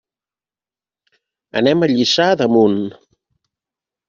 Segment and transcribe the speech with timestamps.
[1.61, 2.81] Anem a Lliçà d'Amunt.